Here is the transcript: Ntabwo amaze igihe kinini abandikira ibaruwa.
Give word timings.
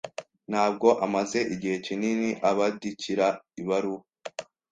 Ntabwo 0.51 0.87
amaze 1.05 1.39
igihe 1.53 1.75
kinini 1.85 2.29
abandikira 2.49 3.27
ibaruwa. 3.61 4.03